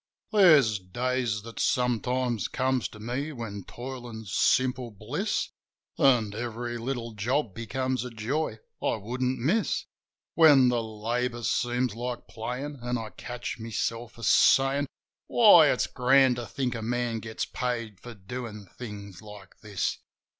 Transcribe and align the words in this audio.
There's 0.31 0.79
days 0.79 1.43
that 1.43 1.59
sometimes 1.59 2.47
come 2.47 2.79
to 2.81 2.99
me 2.99 3.31
when 3.31 3.65
toilin's 3.65 4.33
simple 4.33 4.89
bliss, 4.89 5.49
An' 5.99 6.33
every 6.33 6.79
little 6.79 7.11
job 7.13 7.53
becomes 7.53 8.03
ia 8.03 8.09
joy 8.09 8.57
I 8.81 8.95
wouldn't 8.95 9.37
miss: 9.37 9.85
When 10.33 10.69
the 10.69 10.81
labour 10.81 11.43
seems 11.43 11.93
like 11.93 12.27
playin', 12.27 12.79
an' 12.81 12.97
I 12.97 13.11
catch 13.11 13.59
myself 13.59 14.17
a 14.17 14.23
sayin', 14.23 14.87
"Why, 15.27 15.67
it's 15.69 15.85
grand 15.85 16.37
to 16.37 16.47
think 16.47 16.73
a 16.73 16.81
man 16.81 17.19
gets 17.19 17.45
paid 17.45 17.99
for 17.99 18.15
doin' 18.15 18.65
things 18.65 19.21
like 19.21 19.59
this!" 19.59 19.99